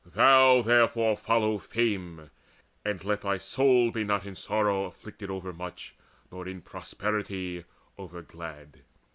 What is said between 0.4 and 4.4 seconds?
therefore follow fame, and let thy soul Be not in